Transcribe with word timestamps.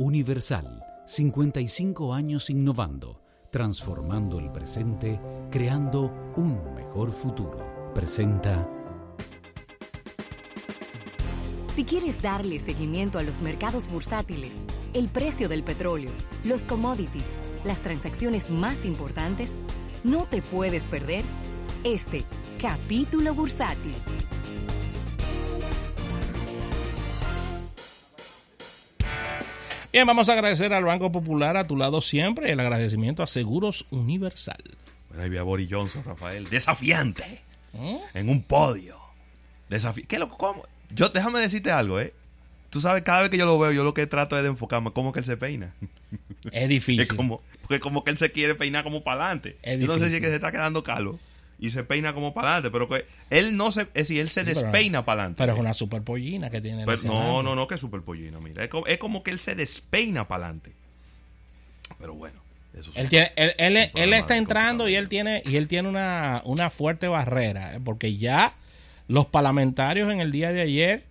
Universal, 0.00 0.82
55 1.04 2.14
años 2.14 2.48
innovando, 2.48 3.20
transformando 3.50 4.38
el 4.38 4.50
presente, 4.50 5.20
creando 5.50 6.10
un 6.36 6.74
mejor 6.74 7.12
futuro. 7.12 7.92
Presenta 7.94 8.66
Si 11.68 11.84
quieres 11.84 12.22
darle 12.22 12.58
seguimiento 12.58 13.18
a 13.18 13.22
los 13.22 13.42
mercados 13.42 13.88
bursátiles, 13.88 14.64
el 14.94 15.08
precio 15.08 15.50
del 15.50 15.62
petróleo, 15.62 16.12
los 16.44 16.64
commodities, 16.64 17.36
las 17.66 17.82
transacciones 17.82 18.50
más 18.50 18.86
importantes, 18.86 19.50
no 20.02 20.24
te 20.24 20.40
puedes 20.40 20.88
perder 20.88 21.26
este 21.84 22.24
capítulo 22.58 23.34
bursátil. 23.34 23.92
Bien, 29.92 30.06
vamos 30.06 30.28
a 30.28 30.34
agradecer 30.34 30.72
al 30.72 30.84
Banco 30.84 31.10
Popular 31.10 31.56
a 31.56 31.66
tu 31.66 31.76
lado 31.76 32.00
siempre. 32.00 32.52
El 32.52 32.60
agradecimiento 32.60 33.24
a 33.24 33.26
Seguros 33.26 33.86
Universal. 33.90 34.62
Bueno, 35.08 35.24
ahí 35.24 35.30
vi 35.30 35.36
a 35.36 35.42
Boris 35.42 35.68
Johnson, 35.68 36.04
Rafael, 36.04 36.48
desafiante. 36.48 37.40
En 38.14 38.28
un 38.28 38.42
podio. 38.42 38.98
Desafi 39.68 40.04
¿Qué 40.04 40.18
lo 40.18 40.28
cómo? 40.28 40.62
Yo, 40.94 41.08
déjame 41.08 41.40
decirte 41.40 41.72
algo, 41.72 41.98
¿eh? 41.98 42.14
Tú 42.70 42.80
sabes, 42.80 43.02
cada 43.02 43.22
vez 43.22 43.30
que 43.30 43.38
yo 43.38 43.46
lo 43.46 43.58
veo, 43.58 43.72
yo 43.72 43.82
lo 43.82 43.94
que 43.94 44.06
trato 44.06 44.36
es 44.36 44.44
de 44.44 44.50
enfocarme 44.50 44.92
cómo 44.92 45.12
que 45.12 45.20
él 45.20 45.24
se 45.24 45.36
peina. 45.36 45.74
Es 46.52 46.68
difícil. 46.68 47.00
Es 47.10 47.12
como, 47.12 47.42
porque 47.62 47.80
como 47.80 48.04
que 48.04 48.12
él 48.12 48.16
se 48.16 48.30
quiere 48.30 48.54
peinar 48.54 48.84
como 48.84 49.02
para 49.02 49.24
adelante. 49.24 49.58
Yo 49.64 49.88
no 49.88 49.98
sé 49.98 50.08
si 50.08 50.16
es 50.16 50.20
que 50.20 50.28
se 50.28 50.36
está 50.36 50.52
quedando 50.52 50.84
calvo 50.84 51.18
y 51.60 51.70
se 51.70 51.84
peina 51.84 52.14
como 52.14 52.32
para 52.34 52.54
adelante, 52.54 52.70
pero 52.70 52.88
que 52.88 53.04
él 53.30 53.56
no 53.56 53.70
se, 53.70 53.82
es 53.82 53.92
decir, 53.94 54.20
él 54.20 54.30
se 54.30 54.40
Sí, 54.40 54.46
despeina 54.46 55.04
para 55.04 55.22
adelante. 55.22 55.38
Pero 55.42 55.52
es 55.52 55.58
una 55.58 55.74
super 55.74 56.02
pollina 56.02 56.48
que 56.50 56.60
tiene. 56.60 56.84
Pero- 56.86 56.96
ese 56.96 57.06
no, 57.06 57.42
no, 57.42 57.54
no, 57.54 57.66
que 57.68 57.74
es 57.74 57.80
super 57.80 58.00
pollino, 58.00 58.40
mira. 58.40 58.64
Es 58.64 58.70
como, 58.70 58.86
es 58.86 58.98
como 58.98 59.22
que 59.22 59.30
él 59.30 59.38
se 59.40 59.54
despeina 59.54 60.26
para 60.26 60.46
adelante. 60.46 60.72
Pero 61.98 62.14
bueno, 62.14 62.40
eso 62.78 62.92
Él, 62.94 63.08
tiene, 63.10 63.32
él, 63.36 63.52
él- 63.58 63.90
él 63.94 64.12
está 64.14 64.36
entrando 64.36 64.88
y 64.88 64.94
él 64.94 65.08
tiene 65.08 65.42
y 65.44 65.56
él 65.56 65.68
tiene 65.68 65.88
una, 65.88 66.40
una 66.44 66.70
fuerte 66.70 67.08
barrera, 67.08 67.74
¿eh? 67.74 67.80
porque 67.84 68.16
ya 68.16 68.54
los 69.08 69.26
parlamentarios 69.26 70.10
en 70.12 70.20
el 70.20 70.32
día 70.32 70.52
de 70.52 70.62
ayer 70.62 71.04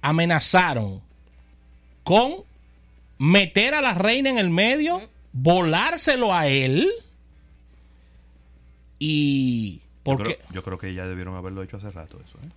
amenazaron 0.00 1.00
con 2.02 2.34
meter 3.18 3.74
a 3.74 3.80
la 3.80 3.94
reina 3.94 4.30
en 4.30 4.38
el 4.38 4.50
medio, 4.50 5.02
volárselo 5.32 6.32
a 6.34 6.46
él 6.46 6.90
y 8.98 9.76
Yo 9.76 9.80
porque 10.04 10.36
creo, 10.36 10.48
yo 10.52 10.62
creo 10.62 10.78
que 10.78 10.94
ya 10.94 11.06
debieron 11.06 11.34
haberlo 11.36 11.62
hecho 11.62 11.76
hace 11.78 11.90
rato 11.90 12.20
eso, 12.26 12.38
¿eh? 12.46 12.50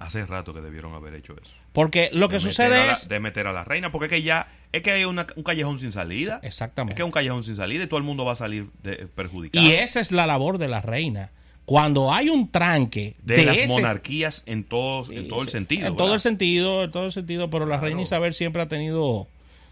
Hace 0.00 0.26
rato 0.26 0.52
que 0.52 0.60
debieron 0.60 0.92
haber 0.94 1.14
hecho 1.14 1.34
eso. 1.40 1.54
porque 1.72 2.10
lo 2.12 2.28
que 2.28 2.34
De 2.36 2.40
sucede 2.40 2.86
la- 2.86 2.92
es 2.92 3.08
de 3.08 3.20
meter 3.20 3.46
a 3.46 3.52
la 3.52 3.64
reina, 3.64 3.90
porque 3.92 4.06
es 4.06 4.10
que 4.10 4.22
ya 4.22 4.48
es 4.72 4.82
que 4.82 4.90
hay 4.90 5.04
una- 5.04 5.26
un 5.36 5.42
callejón 5.44 5.78
sin 5.80 5.92
salida. 5.92 6.40
Es 6.42 6.48
exactamente 6.48 6.96
que 6.96 7.02
es 7.02 7.06
un 7.06 7.12
callejón 7.12 7.42
sin 7.44 7.54
salida 7.56 7.84
y 7.84 7.86
todo 7.86 7.98
el 7.98 8.04
mundo 8.04 8.24
va 8.24 8.32
a 8.32 8.36
salir 8.36 8.66
de- 8.82 9.06
perjudicado. 9.06 9.64
y 9.64 9.70
esa 9.72 10.00
es 10.00 10.10
la 10.12 10.26
labor 10.26 10.58
de 10.58 10.68
la 10.68 10.80
reina. 10.82 11.30
Cuando 11.64 12.12
hay 12.12 12.28
un 12.28 12.50
tranque 12.50 13.14
de, 13.22 13.36
de 13.36 13.44
las 13.46 13.56
ese- 13.58 13.68
monarquías 13.68 14.42
en 14.46 14.64
todo, 14.64 15.10
en 15.10 15.28
todo 15.28 15.42
el 15.42 15.48
sentido. 15.48 15.86
En 15.86 15.96
todo 15.96 16.12
el 16.14 16.20
sentido, 16.20 16.84
en 16.84 16.90
todo 16.92 17.06
el 17.06 17.12
sentido, 17.12 17.48
pero 17.48 17.64
la 17.64 17.78
reina 17.80 18.02
Isabel 18.02 18.34
siempre 18.34 18.60
ha 18.62 18.68
tenido, 18.68 19.26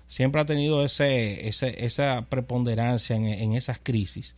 siempre 0.09 0.41
ha 0.41 0.47
tenido 0.47 0.85
ese, 0.85 1.49
ese- 1.49 1.85
esa 1.85 2.25
preponderancia 2.29 3.15
en, 3.17 3.27
en 3.27 3.53
esas 3.55 3.79
crisis, 3.83 4.35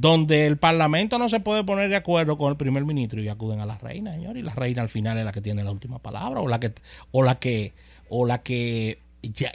donde 0.00 0.46
el 0.46 0.58
parlamento 0.58 1.18
no 1.18 1.28
se 1.28 1.40
puede 1.40 1.64
poner 1.64 1.88
de 1.90 1.96
acuerdo 1.96 2.38
con 2.38 2.50
el 2.50 2.56
primer 2.56 2.84
ministro 2.84 3.20
y 3.20 3.28
acuden 3.28 3.60
a 3.60 3.66
la 3.66 3.78
reina, 3.78 4.12
señor, 4.12 4.36
y 4.36 4.42
la 4.42 4.54
reina 4.54 4.82
al 4.82 4.88
final 4.88 5.18
es 5.18 5.24
la 5.24 5.32
que 5.32 5.40
tiene 5.40 5.64
la 5.64 5.72
última 5.72 5.98
palabra, 5.98 6.40
o 6.40 6.46
la 6.48 6.60
que, 6.60 6.72
o 7.10 7.22
la 7.24 7.38
que, 7.40 7.72
o 8.08 8.24
la 8.26 8.42
que 8.42 8.98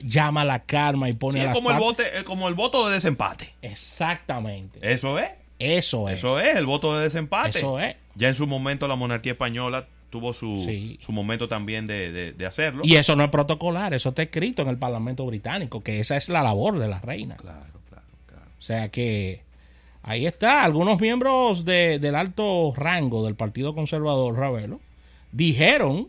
llama 0.04 0.42
a 0.42 0.46
la 0.46 0.60
calma 0.66 1.08
y 1.10 1.14
pone 1.14 1.40
Sí, 1.40 1.46
a 1.46 1.46
las 1.48 1.56
como 1.56 1.72
el, 1.72 1.78
vote, 1.78 2.04
como 2.26 2.48
el 2.50 2.54
voto 2.56 2.88
de 2.88 2.94
desempate. 2.96 3.54
Exactamente. 3.62 4.80
Eso 4.82 5.18
es. 5.18 5.30
Eso 5.60 6.10
es. 6.10 6.16
Eso 6.16 6.40
es, 6.40 6.58
el 6.58 6.66
voto 6.66 6.98
de 6.98 7.04
desempate. 7.04 7.58
Eso 7.60 7.80
es. 7.80 7.96
Ya 8.16 8.28
en 8.28 8.34
su 8.34 8.46
momento 8.46 8.88
la 8.88 8.96
monarquía 8.96 9.32
española 9.32 9.88
tuvo 10.10 10.34
su, 10.34 10.64
Sí. 10.66 10.98
su 11.00 11.12
momento 11.14 11.48
también 11.48 11.88
de, 11.88 12.12
de- 12.12 12.34
de 12.34 12.46
hacerlo. 12.46 12.82
Y 12.86 12.96
eso 12.98 13.16
no 13.16 13.24
es 13.24 13.30
protocolar, 13.30 13.94
eso 13.94 14.10
está 14.10 14.24
escrito 14.24 14.62
en 14.62 14.68
el 14.68 14.78
Parlamento 14.78 15.26
británico, 15.26 15.82
que 15.82 16.00
esa 16.02 16.18
es 16.18 16.28
la 16.30 16.44
labor 16.44 16.78
de 16.80 16.88
la 16.90 17.00
reina. 17.00 17.36
Claro, 17.38 17.80
claro, 17.90 18.06
claro. 18.28 18.46
O 18.60 18.62
sea 18.62 18.90
que 18.90 19.42
ahí 20.04 20.26
está. 20.28 20.64
Algunos 20.64 21.00
miembros 21.02 21.66
de- 21.66 21.98
del 22.00 22.16
alto 22.16 22.74
rango 22.76 23.26
del 23.26 23.36
Partido 23.36 23.74
Conservador, 23.74 24.38
Ravelo, 24.38 24.80
dijeron 25.32 26.08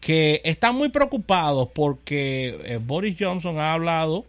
que 0.00 0.40
están 0.44 0.76
muy 0.76 0.90
preocupados 0.90 1.68
porque 1.74 2.60
eh, 2.64 2.78
Boris 2.80 3.16
Johnson 3.18 3.58
ha 3.58 3.72
hablado 3.72 4.24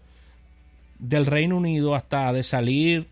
del 0.97 1.27
Reino 1.27 1.57
Unido 1.57 1.93
hasta 1.93 2.33
de 2.33 2.43
salir 2.43 3.05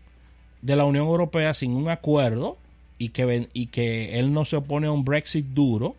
de 0.62 0.74
la 0.74 0.84
Unión 0.84 1.06
Europea 1.06 1.54
sin 1.54 1.72
un 1.74 1.88
acuerdo 1.88 2.56
y 2.98 3.10
que, 3.10 3.48
y 3.52 3.66
que 3.66 4.18
él 4.18 4.32
no 4.32 4.44
se 4.44 4.56
opone 4.56 4.88
a 4.88 4.92
un 4.92 5.04
Brexit 5.04 5.46
duro. 5.46 5.94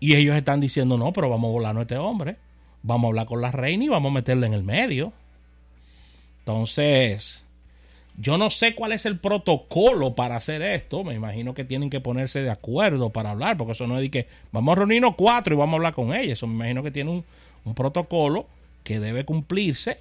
Y 0.00 0.14
ellos 0.14 0.36
están 0.36 0.60
diciendo, 0.60 0.96
no, 0.96 1.12
pero 1.12 1.28
vamos 1.28 1.48
a 1.48 1.52
volar 1.52 1.76
a 1.76 1.82
este 1.82 1.96
hombre. 1.98 2.36
Vamos 2.84 3.04
a 3.04 3.08
hablar 3.08 3.26
con 3.26 3.40
la 3.42 3.50
reina 3.50 3.84
y 3.84 3.88
vamos 3.88 4.12
a 4.12 4.14
meterle 4.14 4.46
en 4.46 4.54
el 4.54 4.62
medio. 4.62 5.12
Entonces, 6.40 7.42
yo 8.20 8.36
no 8.36 8.50
sé 8.50 8.74
cuál 8.74 8.92
es 8.92 9.06
el 9.06 9.18
protocolo 9.18 10.14
para 10.14 10.36
hacer 10.36 10.60
esto. 10.60 11.04
Me 11.04 11.14
imagino 11.14 11.54
que 11.54 11.64
tienen 11.64 11.88
que 11.88 12.00
ponerse 12.00 12.42
de 12.42 12.50
acuerdo 12.50 13.10
para 13.10 13.30
hablar, 13.30 13.56
porque 13.56 13.72
eso 13.72 13.86
no 13.86 13.96
es 13.96 14.02
de 14.02 14.10
que 14.10 14.26
vamos 14.50 14.72
a 14.72 14.76
reunirnos 14.80 15.14
cuatro 15.16 15.54
y 15.54 15.56
vamos 15.56 15.74
a 15.74 15.76
hablar 15.76 15.94
con 15.94 16.12
ella. 16.12 16.32
Eso 16.32 16.46
me 16.48 16.54
imagino 16.54 16.82
que 16.82 16.90
tiene 16.90 17.10
un, 17.10 17.24
un 17.64 17.74
protocolo 17.74 18.46
que 18.82 18.98
debe 18.98 19.24
cumplirse, 19.24 19.98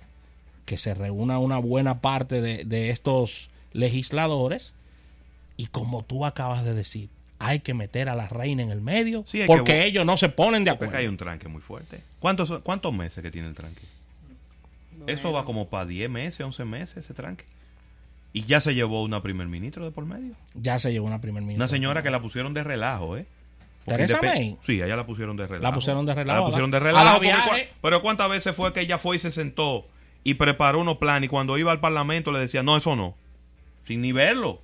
que 0.66 0.78
se 0.80 0.96
reúna 0.96 1.38
una 1.40 1.60
buena 1.60 2.02
parte 2.02 2.42
de, 2.42 2.64
de 2.66 2.90
estos 2.90 3.50
legisladores. 3.74 4.74
Y 5.56 5.68
como 5.68 6.04
tú 6.04 6.26
acabas 6.26 6.64
de 6.66 6.74
decir, 6.74 7.10
hay 7.40 7.60
que 7.60 7.76
meter 7.76 8.10
a 8.10 8.16
la 8.16 8.28
reina 8.28 8.64
en 8.64 8.72
el 8.72 8.82
medio, 8.82 9.24
Sí, 9.28 9.42
hay 9.42 9.48
que 9.48 9.56
porque 9.56 9.86
ellos 9.86 10.06
no 10.08 10.18
se 10.18 10.30
ponen 10.30 10.64
de 10.64 10.72
Porque 10.72 10.86
acuerdo. 10.86 10.98
hay 11.02 11.08
un 11.08 11.18
tranque 11.18 11.48
muy 11.48 11.62
fuerte. 11.62 12.02
¿Cuántos, 12.20 12.52
¿Cuántos 12.62 12.94
meses 12.94 13.22
que 13.22 13.30
tiene 13.30 13.48
el 13.48 13.54
tranque? 13.54 13.82
Eso 15.06 15.32
va 15.32 15.46
como 15.46 15.68
para 15.68 15.86
10 15.86 16.10
meses, 16.10 16.42
11 16.42 16.66
meses 16.66 16.98
ese 16.98 17.14
tranque. 17.14 17.46
Y 18.38 18.44
ya 18.44 18.60
se 18.60 18.76
llevó 18.76 19.04
una 19.04 19.22
primer 19.24 19.48
ministro 19.48 19.84
de 19.86 19.92
por 19.92 20.06
medio. 20.06 20.34
Ya 20.54 20.78
se 20.78 20.92
llevó 20.92 21.08
una 21.08 21.20
primer 21.22 21.42
ministra. 21.42 21.64
Una 21.64 21.68
señora 21.68 22.04
que 22.04 22.12
la 22.12 22.22
pusieron 22.22 22.54
de 22.54 22.64
relajo, 22.64 23.18
¿eh? 23.18 23.26
Porque 23.84 24.06
¿Teresa 24.06 24.20
May? 24.22 24.58
Sí, 24.62 24.74
ella 24.82 24.96
la 24.96 25.06
pusieron 25.06 25.38
de 25.38 25.48
relajo. 25.48 25.64
La 25.64 25.74
pusieron 25.74 26.06
de 26.06 26.14
relajo, 26.14 26.40
La 26.40 26.46
pusieron 26.46 26.70
de 26.72 26.80
la- 26.80 26.86
relajo. 26.86 27.52
pero 27.82 28.02
¿cuántas 28.02 28.30
veces 28.30 28.56
fue 28.56 28.74
que 28.74 28.82
ella 28.82 29.00
fue 29.00 29.16
y 29.16 29.20
se 29.20 29.32
sentó 29.32 29.88
y 30.24 30.36
preparó 30.36 30.82
unos 30.82 30.98
planes 30.98 31.28
y 31.28 31.30
cuando 31.30 31.58
iba 31.58 31.72
al 31.72 31.80
parlamento 31.80 32.32
le 32.32 32.40
decía, 32.40 32.62
no, 32.64 32.78
eso 32.78 32.96
no. 32.96 33.16
Sin 33.88 34.02
ni 34.02 34.12
verlo. 34.12 34.62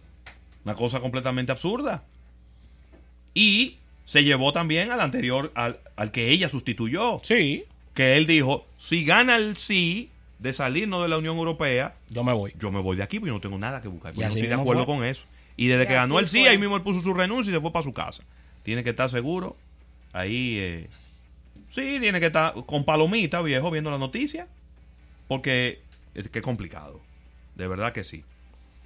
Una 0.66 0.76
cosa 0.76 1.00
completamente 1.00 1.52
absurda. 1.52 2.04
Y 3.34 3.78
se 4.06 4.24
llevó 4.24 4.52
también 4.54 4.92
al 4.92 5.02
anterior, 5.02 5.52
al, 5.56 5.80
al 5.96 6.12
que 6.12 6.30
ella 6.30 6.50
sustituyó. 6.50 7.18
Sí, 7.24 7.64
Que 7.96 8.18
él 8.18 8.28
dijo, 8.28 8.68
si 8.78 9.06
gana 9.06 9.36
el 9.38 9.58
sí 9.58 10.10
de 10.44 10.52
salirnos 10.54 11.02
de 11.02 11.08
la 11.08 11.18
Unión 11.18 11.38
Europea, 11.38 11.96
yo 12.10 12.24
me 12.24 12.34
voy. 12.34 12.54
yo 12.60 12.70
me 12.70 12.82
voy 12.82 12.98
de 12.98 13.04
aquí 13.04 13.18
porque 13.20 13.30
yo 13.30 13.36
no 13.36 13.40
tengo 13.42 13.58
nada 13.58 13.82
que 13.82 13.88
buscar. 13.88 14.14
Y 14.14 14.18
Yo 14.18 14.24
no 14.24 14.28
estoy 14.28 14.46
de 14.48 14.54
acuerdo 14.54 14.86
fue. 14.86 14.96
con 14.96 15.06
eso. 15.06 15.26
Y 15.56 15.68
desde 15.68 15.84
Y 15.84 15.88
que 15.88 15.94
ganó 15.94 16.20
el 16.20 16.28
sí, 16.28 16.42
fue. 16.42 16.50
ahí 16.50 16.58
mismo 16.58 16.76
él 16.76 16.82
puso 16.84 17.02
su 17.02 17.14
renuncia 17.14 17.52
y 17.52 17.54
se 17.56 17.62
fue 17.62 17.72
para 17.72 17.84
su 17.84 17.94
casa. 17.94 18.24
Tiene 18.64 18.84
que 18.84 18.90
estar 18.90 19.10
seguro. 19.10 19.56
Ahí, 20.12 20.58
eh, 20.60 20.90
sí, 21.70 21.98
tiene 22.02 22.20
que 22.20 22.26
estar 22.26 22.54
con 22.66 22.84
palomita, 22.84 23.42
viejo, 23.42 23.72
viendo 23.72 23.90
la 23.90 23.98
noticia. 23.98 24.48
Porque 25.30 25.80
es 26.14 26.28
que 26.28 26.40
es 26.40 26.44
complicado. 26.44 27.00
De 27.56 27.68
verdad 27.68 27.94
que 27.94 28.04
sí. 28.04 28.26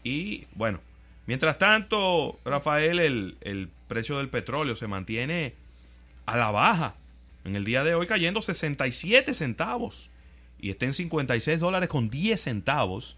Y 0.04 0.46
bueno, 0.54 0.80
mientras 1.26 1.58
tanto, 1.58 2.38
Rafael, 2.46 3.00
el, 3.00 3.36
el 3.42 3.70
precio 3.88 4.20
del 4.20 4.30
petróleo 4.30 4.76
se 4.76 4.88
mantiene 4.88 5.56
a 6.28 6.38
la 6.38 6.52
baja. 6.52 6.94
En 7.46 7.56
el 7.56 7.66
día 7.66 7.84
de 7.84 7.96
hoy 7.96 8.06
cayendo 8.06 8.42
67 8.44 9.34
centavos. 9.34 10.12
Y 10.60 10.70
está 10.72 10.86
en 10.86 10.94
56 10.94 11.60
dólares 11.60 11.90
con 11.90 12.10
10 12.10 12.42
centavos. 12.42 13.16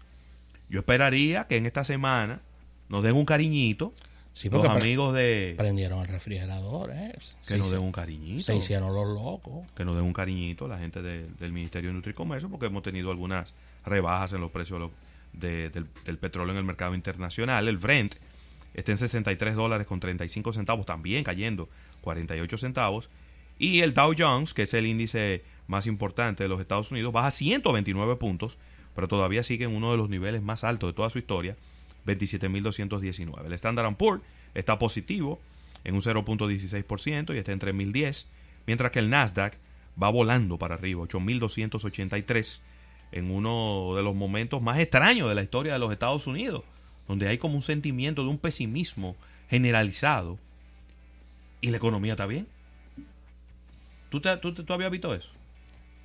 Yo 0.68 0.80
esperaría 0.80 1.46
que 1.46 1.56
en 1.56 1.66
esta 1.66 1.84
semana 1.84 2.40
nos 2.88 3.02
den 3.02 3.16
un 3.16 3.24
cariñito. 3.24 3.92
Sí, 4.32 4.48
los 4.48 4.64
amigos 4.66 5.12
de... 5.14 5.54
prendieron 5.58 6.00
el 6.00 6.06
refrigerador, 6.06 6.90
¿eh? 6.92 7.18
Que 7.46 7.56
nos 7.56 7.70
den 7.70 7.80
un 7.80 7.90
cariñito. 7.92 8.44
Se 8.44 8.56
hicieron 8.56 8.94
los 8.94 9.08
locos. 9.08 9.66
Que 9.74 9.84
nos 9.84 9.96
den 9.96 10.04
un 10.04 10.12
cariñito 10.12 10.68
la 10.68 10.78
gente 10.78 11.02
de- 11.02 11.26
del 11.40 11.52
Ministerio 11.52 11.88
de 11.88 11.92
Industria 11.92 12.12
y 12.12 12.14
Comercio 12.14 12.48
porque 12.48 12.66
hemos 12.66 12.82
tenido 12.82 13.10
algunas 13.10 13.52
rebajas 13.84 14.32
en 14.32 14.40
los 14.40 14.50
precios 14.52 14.90
de- 15.32 15.70
del, 15.70 15.86
del 16.04 16.18
petróleo 16.18 16.52
en 16.52 16.58
el 16.58 16.64
mercado 16.64 16.94
internacional. 16.94 17.66
El 17.66 17.78
Brent 17.78 18.14
está 18.74 18.92
en 18.92 18.98
63 18.98 19.56
dólares 19.56 19.86
con 19.86 19.98
35 19.98 20.52
centavos, 20.52 20.86
también 20.86 21.24
cayendo 21.24 21.68
48 22.02 22.56
centavos. 22.56 23.10
Y 23.58 23.80
el 23.80 23.92
Dow 23.94 24.14
Jones, 24.16 24.54
que 24.54 24.62
es 24.62 24.74
el 24.74 24.86
índice 24.86 25.42
más 25.70 25.86
importante 25.86 26.42
de 26.42 26.48
los 26.48 26.60
Estados 26.60 26.90
Unidos, 26.90 27.12
baja 27.12 27.30
129 27.30 28.16
puntos, 28.16 28.58
pero 28.94 29.06
todavía 29.08 29.42
sigue 29.44 29.64
en 29.64 29.74
uno 29.74 29.92
de 29.92 29.96
los 29.96 30.08
niveles 30.10 30.42
más 30.42 30.64
altos 30.64 30.88
de 30.90 30.94
toda 30.94 31.10
su 31.10 31.18
historia, 31.18 31.56
27.219. 32.06 33.46
El 33.46 33.52
Standard 33.52 33.94
Poor's 33.94 34.22
está 34.54 34.78
positivo 34.78 35.40
en 35.84 35.94
un 35.94 36.02
0.16% 36.02 37.34
y 37.34 37.38
está 37.38 37.52
en 37.52 37.60
3.010, 37.60 38.26
mientras 38.66 38.90
que 38.90 38.98
el 38.98 39.10
Nasdaq 39.10 39.56
va 40.00 40.10
volando 40.10 40.58
para 40.58 40.74
arriba, 40.74 41.02
8.283, 41.02 42.60
en 43.12 43.30
uno 43.30 43.94
de 43.96 44.02
los 44.02 44.14
momentos 44.14 44.62
más 44.62 44.78
extraños 44.78 45.28
de 45.28 45.34
la 45.34 45.42
historia 45.42 45.72
de 45.72 45.78
los 45.78 45.92
Estados 45.92 46.26
Unidos, 46.26 46.62
donde 47.08 47.28
hay 47.28 47.38
como 47.38 47.54
un 47.54 47.62
sentimiento 47.62 48.22
de 48.24 48.28
un 48.30 48.38
pesimismo 48.38 49.16
generalizado 49.48 50.38
y 51.60 51.70
la 51.70 51.76
economía 51.76 52.12
está 52.12 52.26
bien. 52.26 52.46
¿Tú, 54.10 54.20
te- 54.20 54.36
tú, 54.38 54.52
tú 54.52 54.72
habías 54.72 54.90
visto 54.90 55.14
eso? 55.14 55.28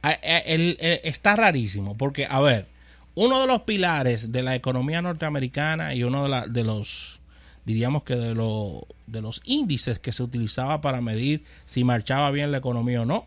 Ah, 0.07 0.19
eh, 0.21 1.01
está 1.03 1.35
rarísimo, 1.35 1.97
porque, 1.97 2.25
a 2.29 2.39
ver, 2.39 2.67
uno 3.15 3.39
de 3.41 3.47
los 3.47 3.61
pilares 3.61 4.31
de 4.31 4.43
la 4.43 4.53
economía 4.55 5.01
norteamericana 5.01 5.95
y 5.95 6.03
uno 6.03 6.23
de, 6.23 6.29
la- 6.29 6.47
de 6.47 6.63
los, 6.63 7.19
diríamos 7.65 8.03
que 8.03 8.15
de, 8.15 8.35
lo- 8.35 8.85
de 9.07 9.21
los 9.21 9.41
índices 9.45 9.97
que 9.99 10.11
se 10.11 10.21
utilizaba 10.21 10.81
para 10.81 11.01
medir 11.01 11.43
si 11.65 11.83
marchaba 11.83 12.29
bien 12.31 12.51
la 12.51 12.57
economía 12.59 13.01
o 13.01 13.05
no, 13.05 13.25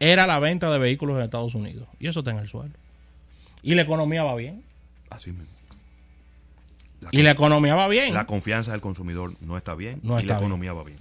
era 0.00 0.26
la 0.26 0.38
venta 0.40 0.70
de 0.70 0.78
vehículos 0.78 1.16
en 1.18 1.24
Estados 1.24 1.54
Unidos. 1.54 1.86
Y 2.00 2.08
eso 2.08 2.20
está 2.20 2.32
en 2.32 2.38
el 2.38 2.48
suelo. 2.48 2.72
Y 3.62 3.74
la 3.74 3.82
economía 3.82 4.22
va 4.24 4.34
bien. 4.34 4.62
Así 5.10 5.30
mismo. 5.30 5.46
La, 7.02 7.10
Y 7.12 7.22
la 7.22 7.30
economía 7.30 7.74
va 7.74 7.88
bien. 7.88 8.14
la 8.14 8.26
confianza 8.26 8.72
del 8.72 8.80
consumidor 8.80 9.34
no 9.40 9.56
está 9.56 9.74
bien 9.74 10.00
No 10.02 10.16
y 10.18 10.22
está 10.22 10.34
la 10.34 10.38
bien. 10.40 10.46
economía 10.50 10.72
va 10.72 10.82
bien. 10.82 10.98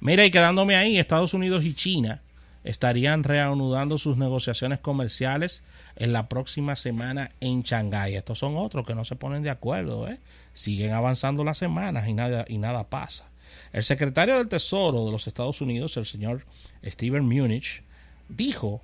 Mira, 0.00 0.24
y 0.26 0.30
quedándome 0.30 0.76
ahí, 0.76 0.98
Estados 0.98 1.32
Unidos 1.32 1.64
y 1.64 1.74
China 1.74 2.20
estarían 2.68 3.24
reanudando 3.24 3.96
sus 3.96 4.18
negociaciones 4.18 4.78
comerciales 4.78 5.62
en 5.96 6.12
la 6.12 6.28
próxima 6.28 6.76
semana 6.76 7.30
en 7.40 7.62
Shanghái. 7.62 8.14
Estos 8.14 8.40
son 8.40 8.58
otros 8.58 8.86
que 8.86 8.94
no 8.94 9.06
se 9.06 9.16
ponen 9.16 9.42
de 9.42 9.48
acuerdo, 9.48 10.06
¿eh? 10.06 10.20
Siguen 10.52 10.92
avanzando 10.92 11.44
las 11.44 11.56
semanas 11.56 12.06
y 12.08 12.12
nada, 12.12 12.44
y 12.46 12.58
nada 12.58 12.84
pasa. 12.84 13.24
El 13.72 13.84
secretario 13.84 14.36
del 14.36 14.48
Tesoro 14.48 15.06
de 15.06 15.12
los 15.12 15.26
Estados 15.26 15.62
Unidos, 15.62 15.96
el 15.96 16.04
señor 16.04 16.44
Steven 16.84 17.24
Munich, 17.24 17.82
dijo 18.28 18.82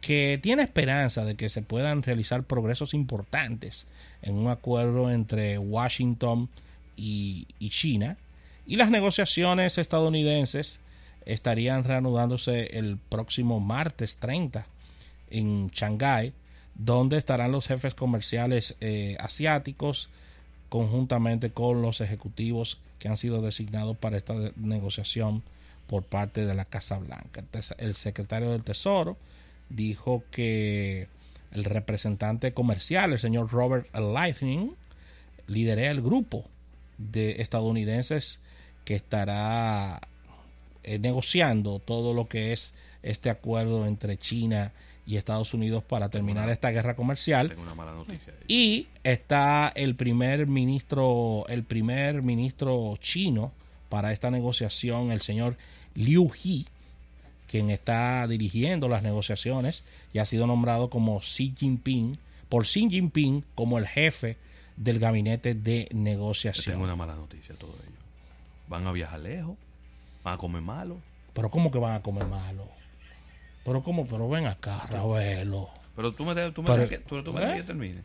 que 0.00 0.38
tiene 0.40 0.62
esperanza 0.62 1.24
de 1.24 1.34
que 1.34 1.48
se 1.48 1.62
puedan 1.62 2.04
realizar 2.04 2.44
progresos 2.44 2.94
importantes 2.94 3.88
en 4.22 4.36
un 4.36 4.48
acuerdo 4.48 5.10
entre 5.10 5.58
Washington 5.58 6.48
y, 6.96 7.48
y 7.58 7.70
China 7.70 8.16
y 8.64 8.76
las 8.76 8.90
negociaciones 8.90 9.76
estadounidenses 9.76 10.78
estarían 11.26 11.84
reanudándose 11.84 12.78
el 12.78 12.98
próximo 12.98 13.60
martes 13.60 14.18
30 14.18 14.66
en 15.30 15.68
Shanghái, 15.68 16.32
donde 16.74 17.18
estarán 17.18 17.52
los 17.52 17.66
jefes 17.66 17.94
comerciales 17.94 18.76
eh, 18.80 19.16
asiáticos 19.20 20.10
conjuntamente 20.68 21.50
con 21.50 21.82
los 21.82 22.00
ejecutivos 22.00 22.78
que 22.98 23.08
han 23.08 23.16
sido 23.16 23.42
designados 23.42 23.96
para 23.96 24.16
esta 24.16 24.34
negociación 24.56 25.42
por 25.86 26.02
parte 26.04 26.46
de 26.46 26.54
la 26.54 26.64
Casa 26.64 26.98
Blanca. 26.98 27.44
El 27.78 27.94
secretario 27.94 28.50
del 28.50 28.64
Tesoro 28.64 29.16
dijo 29.68 30.24
que 30.30 31.08
el 31.52 31.64
representante 31.64 32.52
comercial, 32.52 33.12
el 33.12 33.18
señor 33.18 33.52
Robert 33.52 33.94
Lightning, 33.94 34.74
lidera 35.46 35.90
el 35.90 36.00
grupo 36.00 36.44
de 36.98 37.42
estadounidenses 37.42 38.40
que 38.84 38.94
estará 38.94 40.00
eh, 40.84 40.98
negociando 40.98 41.78
todo 41.78 42.14
lo 42.14 42.28
que 42.28 42.52
es 42.52 42.74
este 43.02 43.30
acuerdo 43.30 43.86
entre 43.86 44.16
China 44.16 44.72
y 45.06 45.16
Estados 45.16 45.52
Unidos 45.52 45.84
para 45.84 46.08
terminar 46.08 46.48
esta 46.48 46.70
guerra 46.70 46.96
comercial. 46.96 47.48
Tengo 47.48 47.62
una 47.62 47.74
mala 47.74 47.92
noticia. 47.92 48.32
ahí. 48.32 48.44
Y 48.48 48.86
está 49.02 49.72
el 49.74 49.94
primer 49.96 50.46
ministro, 50.46 51.44
el 51.48 51.64
primer 51.64 52.22
ministro 52.22 52.96
chino 53.00 53.52
para 53.88 54.12
esta 54.12 54.30
negociación, 54.30 55.12
el 55.12 55.20
señor 55.20 55.56
Liu 55.94 56.30
He, 56.42 56.64
quien 57.46 57.70
está 57.70 58.26
dirigiendo 58.26 58.88
las 58.88 59.02
negociaciones 59.02 59.84
y 60.12 60.18
ha 60.18 60.26
sido 60.26 60.46
nombrado 60.46 60.90
como 60.90 61.20
Xi 61.20 61.54
Jinping, 61.56 62.18
por 62.48 62.64
Xi 62.64 62.88
Jinping 62.90 63.44
como 63.54 63.78
el 63.78 63.86
jefe 63.86 64.36
del 64.76 64.98
gabinete 64.98 65.54
de 65.54 65.88
negociación. 65.92 66.74
tengo 66.74 66.84
una 66.84 66.96
mala 66.96 67.14
noticia 67.14 67.54
a 67.54 67.58
todos 67.58 67.74
ellos. 67.74 68.00
Van 68.68 68.86
a 68.86 68.92
viajar 68.92 69.20
lejos, 69.20 69.56
van 70.24 70.34
a 70.34 70.38
comer 70.38 70.62
malo. 70.62 70.96
Pero 71.32 71.50
¿cómo 71.50 71.70
que 71.70 71.78
van 71.78 71.94
a 71.94 72.02
comer 72.02 72.26
malo? 72.26 72.66
Pero 73.64 73.82
¿cómo? 73.82 74.06
Pero 74.06 74.28
ven 74.28 74.46
acá, 74.46 74.86
Ravelo. 74.90 75.68
Pero 75.96 76.12
tú 76.12 76.24
me, 76.24 76.34
de- 76.34 76.50
tú 76.52 76.62
me 76.62 76.68
Pero- 76.68 76.82
dejas 76.82 76.98
que, 76.98 77.04
tú, 77.04 77.22
tú 77.22 77.32
me 77.32 77.42
¿eh? 77.52 77.56
que 77.56 77.62
termine. 77.62 78.02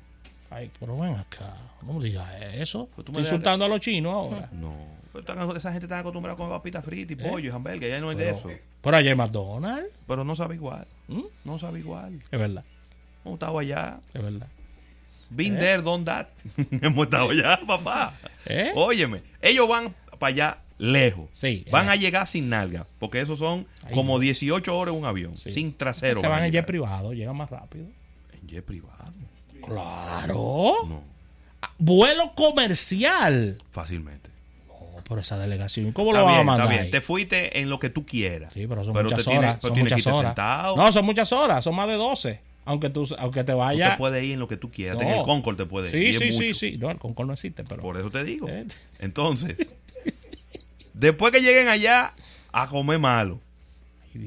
Ay, 0.51 0.71
pero 0.80 0.98
ven 0.98 1.13
acá. 1.16 1.54
No 1.83 1.94
me 1.94 2.04
digas 2.06 2.27
eso. 2.54 2.89
Pues 2.95 3.06
tú 3.06 3.12
me 3.12 3.19
insultando 3.19 3.66
a 3.66 3.68
los 3.68 3.80
chinos 3.80 4.13
ahora. 4.13 4.50
No. 4.54 5.00
Pero 5.12 5.57
esa 5.57 5.71
gente 5.71 5.88
está 5.88 6.00
acostumbrada 6.00 6.36
a 6.36 6.38
comer 6.38 6.51
papitas 6.56 6.86
fritas 6.86 7.12
y 7.12 7.16
pollo 7.16 7.50
y 7.50 7.51
hamburgues. 7.54 7.89
Ya 7.89 8.00
no 8.00 8.10
hay 8.12 8.16
de 8.16 8.30
¿Eh? 8.30 8.33
Pero, 8.36 8.50
eso. 8.54 8.62
pero 8.81 8.98
allá 8.98 9.10
hay 9.10 9.16
McDonald's. 9.18 9.89
Pero 10.07 10.24
no 10.24 10.36
sabe 10.36 10.54
igual. 10.56 10.86
¿Mm? 11.07 11.24
No 11.45 11.57
sabe 11.57 11.80
igual. 11.80 12.21
Es 12.31 12.39
verdad, 12.39 12.63
Hemos 13.25 13.38
estado 13.38 13.57
allá. 13.60 14.00
es 14.13 14.21
verdad. 14.21 14.48
Been 15.31 15.56
¿Eh? 15.56 15.60
there, 15.60 15.81
done 15.81 16.06
that. 16.06 16.27
Hemos 16.81 17.06
estado 17.06 17.31
allá, 17.31 17.60
papá. 17.66 18.13
¿Eh? 18.45 18.71
Óyeme, 18.75 19.24
ellos 19.42 19.68
van 19.68 19.94
para 20.19 20.30
allá 20.31 20.57
lejos. 20.80 21.30
Sí, 21.34 21.66
Van 21.72 21.88
eh. 21.88 21.92
a 21.92 21.96
llegar 21.96 22.26
sin 22.26 22.50
nalga. 22.50 22.88
Porque 22.98 23.22
esos 23.22 23.38
son 23.38 23.68
como 23.94 24.14
no. 24.14 24.20
18 24.20 24.76
horas 24.76 24.94
en 24.96 25.00
un 25.02 25.06
avión. 25.06 25.38
Sí. 25.38 25.52
Sin 25.52 25.74
trasero. 25.74 26.20
Se 26.22 26.28
van 26.28 26.44
en 26.46 26.52
jet 26.52 26.66
privado, 26.66 27.14
llegan 27.14 27.38
más 27.38 27.50
rápido. 27.52 27.86
En 28.34 28.48
jet 28.48 28.66
privado. 28.66 28.96
Claro. 29.66 30.34
No, 30.88 31.04
Ah, 31.62 31.72
Vuelo 31.78 32.31
comercial. 32.36 33.62
fácilmente. 33.72 34.30
No, 34.70 35.04
pero 35.08 35.20
esa 35.22 35.38
delegación, 35.38 35.92
¿cómo 35.92 36.12
Está 36.12 36.20
lo 36.22 36.26
van 36.26 36.40
a 36.40 36.44
mandar? 36.44 36.66
está 36.68 36.74
bien. 36.74 36.86
ahí? 36.86 36.92
Te 36.92 37.02
fuiste 37.02 37.60
en 37.60 37.70
lo 37.70 37.80
que 37.80 37.90
tú 37.90 38.06
quieras. 38.06 38.54
Sí, 38.54 38.66
pero 38.66 38.84
son 38.86 38.94
te 38.94 39.04
muchas 39.04 39.28
horas. 39.28 39.58
pero 39.60 39.62
son 39.62 39.74
tienes 39.74 39.92
que 39.92 39.96
muchas 39.98 40.14
horas. 40.14 40.30
sentado. 40.31 40.76
No, 40.78 40.92
son 40.94 41.06
muchas 41.06 41.31
horas. 41.34 41.64
Son 41.64 41.76
más 41.76 41.88
de 41.88 41.96
12. 41.96 42.40
Aunque 42.64 42.90
tú, 42.90 43.08
aunque 43.18 43.44
te 43.44 43.54
vayas. 43.54 43.92
te 43.92 43.98
puedes 43.98 44.24
ir 44.24 44.34
en 44.34 44.40
lo 44.40 44.48
que 44.48 44.56
tú 44.56 44.72
quieras. 44.72 44.98
No. 45.02 45.02
En 45.10 45.18
el 45.18 45.24
Concord 45.26 45.58
te 45.58 45.66
puedes 45.66 45.94
ir. 45.94 46.14
Sí, 46.18 46.31
sí, 46.31 46.31
sí, 46.31 46.54
sí. 46.54 46.78
No, 46.78 46.90
el 46.92 46.98
Concord 46.98 47.28
no 47.28 47.34
existe, 47.34 47.64
pero. 47.66 47.81
Por 47.81 47.98
eso 47.98 48.10
te 48.10 48.24
digo. 48.24 48.48
¿Eh? 48.48 48.66
Entonces, 49.00 49.58
después 51.00 51.31
que 51.31 51.42
lleguen 51.42 51.68
allá 51.68 52.13
a 52.51 52.68
comer 52.68 53.00
malo, 53.00 53.40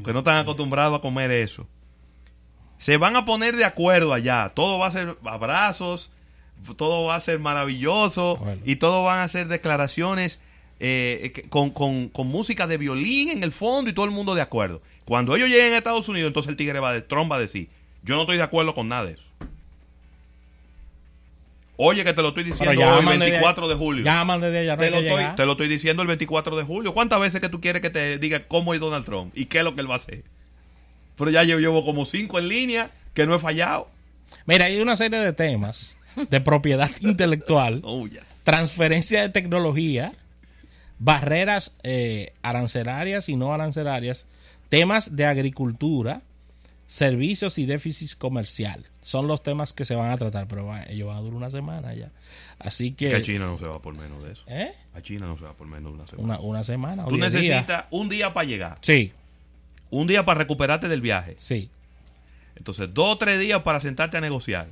que 0.05 0.13
no 0.13 0.21
están 0.21 0.37
acostumbrados 0.39 0.99
a 0.99 1.03
comer 1.03 1.31
eso, 1.31 1.67
se 2.79 2.97
van 2.97 3.15
a 3.17 3.25
poner 3.25 3.57
de 3.57 3.65
acuerdo 3.65 4.13
allá. 4.13 4.51
Todo 4.55 4.79
va 4.79 4.87
a 4.89 4.91
ser 4.91 5.17
abrazos, 5.25 6.11
todo 6.77 7.05
va 7.07 7.17
a 7.17 7.21
ser 7.21 7.39
maravilloso 7.39 8.37
Bueno. 8.39 8.61
y 8.65 8.77
todo 8.77 9.05
van 9.05 9.21
a 9.21 9.29
ser 9.29 9.49
declaraciones 9.49 10.41
eh, 10.81 11.45
con, 11.49 11.71
con- 11.71 12.09
con 12.09 12.27
música 12.27 12.67
de 12.67 12.77
violín 12.79 13.29
en 13.31 13.43
el 13.45 13.53
fondo 13.53 13.89
y 13.91 13.93
todo 13.95 14.05
el 14.07 14.11
mundo 14.11 14.35
de 14.35 14.43
acuerdo. 14.43 14.83
Cuando 15.05 15.37
ellos 15.37 15.49
lleguen 15.49 15.75
a 15.75 15.79
Estados 15.79 16.09
Unidos, 16.09 16.29
entonces 16.29 16.51
el 16.51 16.57
tigre 16.57 16.81
va 16.81 16.93
de 16.93 17.03
Trump 17.03 17.31
va 17.31 17.37
a 17.37 17.41
decir, 17.41 17.69
yo 18.03 18.17
no 18.17 18.23
estoy 18.23 18.37
de 18.37 18.43
acuerdo 18.43 18.75
con 18.75 18.89
nada 18.89 19.05
de 19.05 19.13
eso. 19.13 19.23
Oye, 21.77 22.05
que 22.05 22.13
te 22.13 22.23
lo 22.23 22.29
estoy 22.29 22.45
diciendo 22.45 22.71
hoy, 22.71 22.77
llaman 22.79 23.19
desde- 23.19 23.31
24 23.33 23.67
de 23.69 23.75
julio. 23.75 24.05
Llaman 24.05 24.41
desde 24.41 24.59
allá. 24.61 24.77
no 24.77 24.83
Te 24.83 24.91
lo, 24.91 24.99
estoy, 24.99 25.25
te 25.37 25.47
lo 25.47 25.53
estoy 25.53 25.69
diciendo 25.69 26.03
el 26.03 26.09
24 26.09 26.57
de 26.57 26.63
julio. 26.65 26.93
¿Cuántas 26.95 27.19
veces 27.21 27.41
que 27.41 27.49
tú 27.49 27.61
quieres 27.61 27.81
que 27.83 27.91
te 27.91 28.19
diga 28.19 28.47
cómo 28.47 28.75
es 28.75 28.81
Donald 28.81 29.05
Trump 29.05 29.33
y 29.37 29.47
qué 29.47 29.59
es 29.59 29.65
lo 29.65 29.75
que 29.75 29.81
él 29.81 29.91
va 29.91 29.95
a 29.95 29.99
hacer? 29.99 30.23
Pero 31.17 31.31
ya 31.31 31.43
yo 31.45 31.59
llevo 31.59 31.85
como 31.85 32.05
cinco 32.05 32.39
en 32.39 32.49
línea 32.49 32.91
que 33.15 33.27
no 33.27 33.35
he 33.35 33.39
fallado. 33.39 33.89
Mira, 34.47 34.67
hay 34.67 34.81
una 34.81 34.97
serie 34.97 35.19
de 35.19 35.33
temas 35.33 35.97
de 36.31 36.41
propiedad 36.41 36.91
intelectual, 37.01 37.81
Oh, 37.85 38.07
yes. 38.07 38.43
transferencia 38.45 39.23
de 39.23 39.29
tecnología, 39.31 40.13
barreras 40.99 41.73
eh, 41.83 42.33
arancelarias 42.43 43.29
y 43.29 43.37
no 43.37 43.53
arancelarias, 43.53 44.27
temas 44.69 45.17
de 45.17 45.27
agricultura, 45.27 46.23
servicios 46.93 47.57
y 47.57 47.65
déficit 47.65 48.19
comercial. 48.19 48.85
Son 49.03 49.27
los 49.27 49.43
temas 49.43 49.73
que 49.73 49.87
se 49.87 49.95
van 49.95 50.11
a 50.11 50.19
tratar, 50.19 50.47
pero 50.47 50.67
va- 50.67 50.83
ellos 50.85 51.09
van 51.09 51.17
a 51.17 51.21
durar 51.21 51.35
una 51.37 51.51
semana 51.51 51.95
ya. 51.95 52.11
Así 52.59 52.93
Que 52.93 53.15
a 53.15 53.17
que... 53.19 53.23
China 53.23 53.47
no 53.47 53.59
se 53.59 53.65
va 53.67 53.81
por 53.81 53.97
menos 53.97 54.23
de 54.23 54.33
eso. 54.33 54.45
¿eh? 54.47 54.73
A 54.95 55.01
China 55.01 55.27
no 55.27 55.39
se 55.39 55.45
va 55.45 55.55
por 55.55 55.67
menos 55.67 55.91
de 55.93 55.99
una 55.99 56.07
semana. 56.07 56.25
Una, 56.35 56.41
una 56.41 56.65
semana. 56.65 57.05
Tú 57.07 57.17
necesitas 57.17 57.87
un 57.91 58.11
día 58.11 58.35
para 58.35 58.47
llegar, 58.47 58.79
Sí, 58.83 59.11
un 59.91 60.07
día 60.07 60.25
para 60.27 60.39
recuperarte 60.39 60.89
del 60.89 61.01
viaje. 61.01 61.37
sí. 61.39 61.71
Entonces, 62.55 62.91
dos 62.93 63.15
o 63.15 63.19
tres 63.19 63.41
días 63.41 63.63
para 63.63 63.81
sentarte 63.81 64.19
a 64.19 64.21
negociar. 64.21 64.69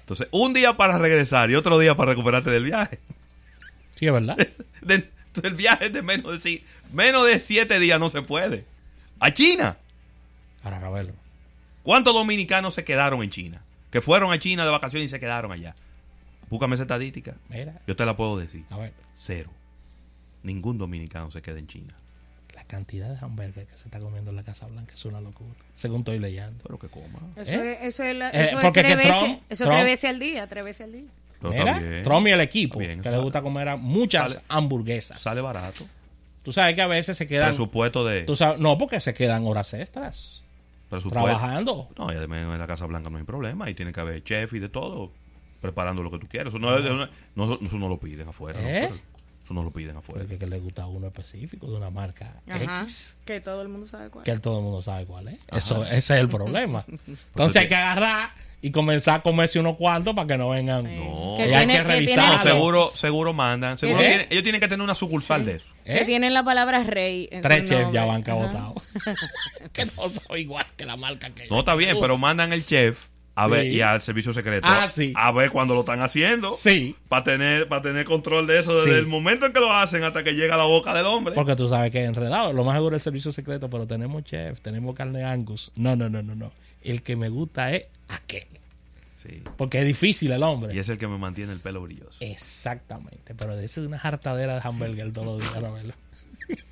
Entonces, 0.00 0.26
un 0.32 0.54
día 0.54 0.76
para 0.76 0.96
regresar 0.98 1.50
y 1.50 1.54
otro 1.54 1.78
día 1.78 1.94
para 1.94 2.12
recuperarte 2.12 2.50
del 2.50 2.64
viaje. 2.64 2.98
Sí, 3.96 4.06
es 4.06 4.12
verdad. 4.12 4.36
El 5.44 5.54
viaje 5.54 5.86
es 5.86 5.92
de 5.92 6.02
menos 6.02 6.42
de, 6.42 6.64
menos 6.92 7.26
de 7.26 7.38
siete 7.38 7.78
días 7.78 8.00
no 8.00 8.08
se 8.10 8.22
puede. 8.22 8.64
A 9.20 9.32
China. 9.32 9.76
Ahora, 10.64 10.80
Ravelo. 10.80 11.12
¿Cuántos 11.84 12.12
dominicanos 12.14 12.74
se 12.74 12.82
quedaron 12.84 13.22
en 13.22 13.30
China? 13.30 13.62
Que 13.90 14.00
fueron 14.00 14.32
a 14.32 14.38
China 14.40 14.64
de 14.64 14.70
vacaciones 14.72 15.06
y 15.06 15.08
se 15.10 15.20
quedaron 15.20 15.52
allá. 15.52 15.76
Búscame 16.50 16.74
esa 16.74 16.82
estadística. 16.84 17.36
Mira, 17.48 17.80
Yo 17.86 17.94
te 17.94 18.04
la 18.04 18.16
puedo 18.16 18.36
decir. 18.38 18.64
a 18.70 18.78
ver, 18.78 18.92
Cero. 19.14 19.50
Ningún 20.42 20.78
dominicano 20.78 21.30
se 21.30 21.40
queda 21.42 21.58
en 21.58 21.66
China. 21.66 21.94
la 22.54 22.62
cantidad 22.64 23.08
de 23.08 23.18
hamburguesas 23.24 23.66
que 23.66 23.76
se 23.78 23.84
está 23.88 23.98
comiendo 23.98 24.30
en 24.30 24.36
la 24.36 24.44
Casa 24.44 24.66
Blanca 24.68 24.94
es 24.94 25.04
una 25.04 25.20
locura. 25.20 25.50
Según 25.74 25.98
estoy 26.00 26.18
leyendo. 26.20 26.62
Pero 26.62 26.78
que 26.78 26.86
coma. 26.88 27.18
Eso, 27.36 27.52
¿Eh? 27.54 27.72
es, 27.82 27.94
eso 27.94 28.04
es, 28.04 28.14
la- 28.16 28.30
Eh, 28.30 28.44
eso 28.46 28.56
es 28.58 28.62
porque 28.62 28.80
tres, 28.80 28.92
que 28.92 28.96
veces, 28.96 29.18
Trump- 29.18 29.42
eso 29.50 29.64
Trump- 29.64 29.76
tres 29.76 29.84
veces 29.84 30.10
al 30.10 30.18
día, 30.20 30.46
tres 30.46 30.64
veces 30.64 30.80
al 30.86 30.92
día. 30.92 31.08
Mira. 31.42 32.02
Trump 32.04 32.26
y 32.28 32.30
el 32.30 32.40
equipo, 32.40 32.78
bien, 32.78 33.02
que 33.02 33.10
le 33.10 33.18
gusta 33.18 33.42
comer 33.42 33.68
a 33.70 33.76
muchas 33.76 34.34
sale- 34.34 34.44
hamburguesas. 34.48 35.20
Sale 35.20 35.40
barato. 35.40 35.84
Tú 36.44 36.52
sabes 36.52 36.74
que 36.76 36.82
a 36.82 36.86
veces 36.86 37.16
se 37.16 37.26
quedan. 37.26 37.48
Presupuesto 37.48 38.04
de. 38.04 38.22
Tú 38.22 38.36
sabes, 38.36 38.60
no, 38.60 38.78
porque 38.78 39.00
se 39.00 39.14
quedan 39.14 39.44
horas 39.46 39.74
extras. 39.74 40.43
Presupuesto. 40.94 41.28
Trabajando. 41.38 41.88
No, 41.98 42.12
y 42.12 42.16
además 42.16 42.38
en 42.42 42.58
la 42.58 42.66
Casa 42.66 42.86
Blanca 42.86 43.10
no 43.10 43.18
hay 43.18 43.24
problema. 43.24 43.66
Ahí 43.66 43.74
tiene 43.74 43.92
que 43.92 44.00
haber 44.00 44.22
chef 44.24 44.52
y 44.54 44.58
de 44.58 44.68
todo, 44.68 45.12
preparando 45.60 46.02
lo 46.02 46.10
que 46.10 46.18
tú 46.18 46.26
quieres. 46.28 46.48
Eso 46.52 46.58
no, 46.58 46.76
es- 46.76 47.08
no- 47.34 47.54
eso 47.60 47.78
no 47.78 47.88
lo 47.88 47.98
piden 47.98 48.28
afuera. 48.28 48.58
¿Eh? 48.62 48.90
Eso 49.44 49.52
no 49.52 49.62
lo 49.62 49.70
piden 49.70 49.96
afuera. 49.96 50.22
Porque 50.22 50.38
que 50.38 50.46
le 50.46 50.58
gusta 50.58 50.84
a 50.84 50.86
uno 50.86 51.06
específico 51.06 51.66
de 51.70 51.76
una 51.76 51.90
marca 51.90 52.40
Ajá. 52.48 52.82
X. 52.82 53.16
Que 53.26 53.40
todo 53.42 53.60
el 53.60 53.68
mundo 53.68 53.86
sabe 53.86 54.08
cuál. 54.08 54.24
Que 54.24 54.38
todo 54.38 54.58
el 54.58 54.64
mundo 54.64 54.80
sabe 54.82 55.04
cuál 55.04 55.28
es. 55.28 55.38
Eso, 55.52 55.84
ese 55.84 55.96
es 55.98 56.10
el 56.20 56.28
problema. 56.30 56.84
Entonces 57.06 57.60
hay 57.60 57.68
que 57.68 57.74
agarrar 57.74 58.30
y 58.62 58.70
comenzar 58.70 59.20
a 59.20 59.22
comerse 59.22 59.60
unos 59.60 59.76
cuantos 59.76 60.14
para 60.14 60.26
que 60.26 60.38
no 60.38 60.48
vengan. 60.48 60.84
No. 60.84 61.34
Que 61.36 61.50
Y 61.50 61.52
hay 61.52 61.66
tiene- 61.66 61.74
que 61.74 61.82
revisar. 61.84 62.46
No, 62.46 62.52
seguro, 62.54 62.90
seguro 62.94 63.32
mandan. 63.34 63.76
Seguro 63.76 64.00
¿Eh? 64.00 64.06
tienen- 64.06 64.26
ellos 64.30 64.42
tienen 64.42 64.60
que 64.62 64.68
tener 64.68 64.82
una 64.82 64.94
sucursal 64.94 65.44
de 65.44 65.56
eso. 65.56 65.74
¿Eh? 65.84 65.98
Que 65.98 66.04
tienen 66.06 66.32
la 66.32 66.42
palabra 66.42 66.82
rey. 66.82 67.28
en 67.30 67.42
Tres 67.42 67.68
chefs 67.68 67.92
ya 67.92 68.06
van 68.06 68.22
votado. 68.22 68.74
que 69.74 69.84
no 69.84 69.92
son 70.08 70.38
igual 70.38 70.64
que 70.78 70.86
la 70.86 70.96
marca 70.96 71.28
que 71.34 71.46
No, 71.48 71.58
está 71.58 71.74
bien, 71.74 71.98
pero 72.00 72.16
mandan 72.16 72.54
el 72.54 72.64
chef 72.64 73.08
a 73.36 73.46
ver 73.48 73.62
Sí. 73.62 73.68
y 73.72 73.80
al 73.80 74.00
servicio 74.02 74.32
secreto 74.32 74.66
Ah, 74.70 74.88
sí. 74.88 75.12
a 75.16 75.32
ver 75.32 75.50
cuando 75.50 75.74
lo 75.74 75.80
están 75.80 76.00
haciendo. 76.02 76.52
Sí. 76.52 76.94
Para 77.08 77.24
tener, 77.24 77.66
para 77.68 77.82
tener 77.82 78.04
control 78.04 78.46
de 78.46 78.58
eso 78.60 78.70
Sí. 78.82 78.88
desde 78.88 79.00
el 79.00 79.06
momento 79.06 79.46
en 79.46 79.52
que 79.52 79.60
lo 79.60 79.72
hacen 79.72 80.04
hasta 80.04 80.22
que 80.22 80.32
llega 80.34 80.54
a 80.54 80.58
la 80.58 80.64
boca 80.64 80.94
del 80.94 81.06
hombre. 81.06 81.34
Porque 81.34 81.56
tú 81.56 81.68
sabes 81.68 81.90
que 81.90 82.02
es 82.02 82.08
enredado. 82.08 82.52
Lo 82.52 82.62
más 82.64 82.74
seguro 82.76 82.96
es 82.96 83.00
el 83.00 83.04
servicio 83.04 83.32
secreto, 83.32 83.68
pero 83.68 83.86
tenemos 83.86 84.22
chef, 84.24 84.60
tenemos 84.60 84.94
carne 84.94 85.24
angus. 85.24 85.72
No, 85.74 85.96
no, 85.96 86.08
no, 86.08 86.22
no, 86.22 86.34
no. 86.34 86.52
El 86.82 87.02
que 87.02 87.16
me 87.16 87.28
gusta 87.28 87.72
es 87.72 87.88
aquel. 88.08 88.46
Sí. 89.22 89.42
Porque 89.56 89.78
es 89.80 89.86
difícil 89.86 90.30
el 90.32 90.40
Y 90.40 90.44
hombre. 90.44 90.78
es 90.78 90.88
el 90.90 90.98
que 90.98 91.08
me 91.08 91.16
mantiene 91.16 91.52
el 91.54 91.60
pelo 91.60 91.80
brilloso. 91.80 92.16
Exactamente. 92.20 93.34
Pero 93.34 93.56
de 93.56 93.64
eso 93.64 93.80
de 93.80 93.86
una 93.86 93.96
hartadera 93.96 94.54
de 94.54 94.60
hamburger 94.62 95.12
todos 95.12 95.26
los 95.26 95.40
días. 95.40 95.94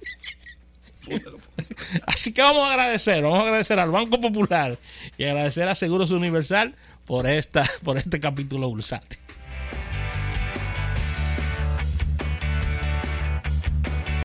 Así 2.07 2.33
que 2.33 2.43
vamos 2.43 2.69
a 2.69 2.73
agradecer, 2.73 3.23
vamos 3.23 3.41
a 3.41 3.43
agradecer 3.43 3.79
al 3.79 3.91
Banco 3.91 4.21
Popular 4.21 4.79
y 5.19 5.25
agradecer 5.25 5.69
a 5.69 5.75
Seguros 5.75 6.11
Universal 6.11 6.75
por 7.07 7.27
esta, 7.27 7.69
por 7.83 7.99
este 7.99 8.21
capítulo 8.21 8.69
bursátil. 8.69 9.22